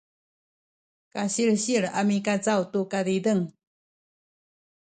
[1.13, 3.43] kasilsil a mikacaw tu kazizeng